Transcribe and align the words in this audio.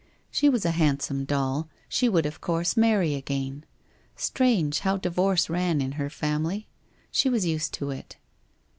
She 0.31 0.49
was 0.49 0.65
a 0.65 0.71
handsome 0.71 1.25
doll; 1.25 1.69
she 1.87 2.09
would, 2.09 2.25
of 2.25 2.41
course, 2.41 2.75
marry 2.75 3.13
again.... 3.13 3.63
Strange, 4.15 4.79
how 4.79 4.97
di 4.97 5.09
vorce 5.09 5.47
ran 5.47 5.79
in 5.79 5.91
her 5.91 6.09
family! 6.09 6.67
She 7.11 7.29
was 7.29 7.45
used 7.45 7.71
to 7.75 7.91
it. 7.91 8.17